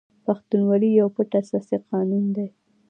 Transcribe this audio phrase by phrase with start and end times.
[0.25, 2.47] پښتونولي یو پټ اساسي قانون دی.